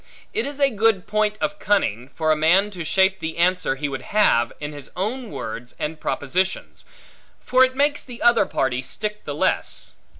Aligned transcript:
It 0.33 0.47
is 0.47 0.59
a 0.59 0.71
good 0.71 1.05
point 1.05 1.37
of 1.39 1.59
cunning, 1.59 2.09
for 2.15 2.31
a 2.31 2.35
man 2.35 2.71
to 2.71 2.83
shape 2.83 3.19
the 3.19 3.37
answer 3.37 3.75
he 3.75 3.87
would 3.87 4.01
have, 4.01 4.51
in 4.59 4.73
his 4.73 4.89
own 4.95 5.29
words 5.29 5.75
and 5.77 5.99
propositions; 6.01 6.85
for 7.39 7.63
it 7.63 7.75
makes 7.75 8.03
the 8.03 8.19
other 8.23 8.47
party 8.47 8.81
stick 8.81 9.25
the 9.25 9.35
less. 9.35 9.91